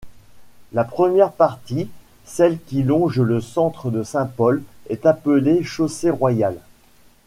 [0.73, 1.87] La première partie,
[2.25, 6.57] celle qui longe le centre de Saint-Paul, est appelée chaussée Royale.